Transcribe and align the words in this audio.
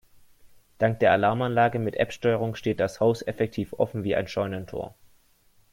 Dank 0.79 0.99
der 0.99 1.11
Alarmanlage 1.11 1.77
mit 1.77 1.93
App-Steuerung 1.95 2.55
steht 2.55 2.79
das 2.79 2.99
Haus 2.99 3.21
effektiv 3.21 3.73
offen 3.73 4.03
wie 4.03 4.15
ein 4.15 4.27
Scheunentor. 4.27 4.95